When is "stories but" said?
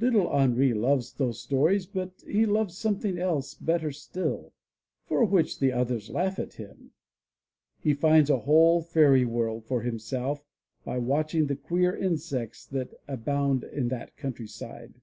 1.40-2.24